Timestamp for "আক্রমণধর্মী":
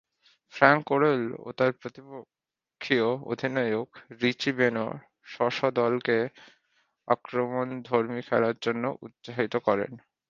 7.07-8.21